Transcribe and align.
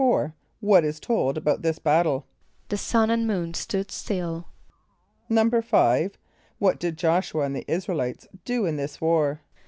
= 0.01 0.05
What 0.61 0.83
is 0.83 0.99
told 0.99 1.37
about 1.37 1.61
this 1.61 1.77
battle? 1.77 2.25
=The 2.69 2.77
sun 2.77 3.11
and 3.11 3.27
moon 3.27 3.53
stood 3.53 3.91
still.= 3.91 4.47
=5.= 5.29 6.13
What 6.57 6.79
did 6.79 6.97
J[)o]sh´u 6.97 7.35
[.a] 7.43 7.45
and 7.45 7.55
the 7.55 7.65
[)I][s+]´ra 7.71 7.89
el 7.93 8.01
[=i]tes 8.01 8.25
do 8.43 8.65
in 8.65 8.77
this 8.77 8.99
war? 8.99 9.41